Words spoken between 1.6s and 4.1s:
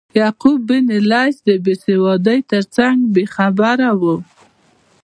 بیسوادۍ ترڅنګ بې خبره و.